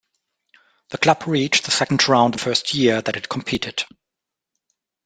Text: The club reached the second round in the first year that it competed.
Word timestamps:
The 0.89 0.97
club 0.97 1.27
reached 1.27 1.65
the 1.65 1.69
second 1.69 2.07
round 2.09 2.33
in 2.33 2.37
the 2.39 2.43
first 2.43 2.73
year 2.73 3.03
that 3.03 3.15
it 3.17 3.29
competed. 3.29 3.83